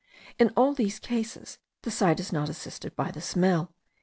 In 0.39 0.49
all 0.57 0.73
these 0.73 0.97
cases, 0.97 1.59
the 1.83 1.91
sight 1.91 2.19
is 2.19 2.33
not 2.33 2.49
assisted 2.49 2.95
by 2.95 3.11
the 3.11 3.21
smell.) 3.21 3.71